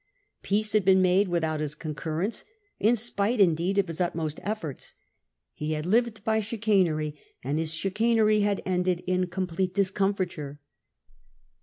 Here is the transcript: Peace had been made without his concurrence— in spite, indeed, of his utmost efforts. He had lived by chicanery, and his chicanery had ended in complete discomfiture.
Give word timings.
Peace 0.41 0.71
had 0.71 0.83
been 0.83 0.99
made 0.99 1.27
without 1.27 1.59
his 1.59 1.75
concurrence— 1.75 2.43
in 2.89 2.95
spite, 2.95 3.39
indeed, 3.39 3.77
of 3.77 3.87
his 3.87 4.01
utmost 4.01 4.39
efforts. 4.41 4.95
He 5.53 5.73
had 5.73 5.85
lived 5.85 6.23
by 6.23 6.39
chicanery, 6.39 7.15
and 7.43 7.59
his 7.59 7.71
chicanery 7.75 8.39
had 8.39 8.63
ended 8.65 9.03
in 9.05 9.27
complete 9.27 9.75
discomfiture. 9.75 10.59